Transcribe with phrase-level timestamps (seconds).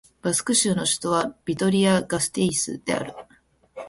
[0.23, 3.13] バスク州の州都はビトリア＝ガステイスである